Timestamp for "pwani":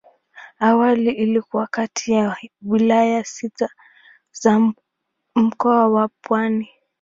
6.21-6.69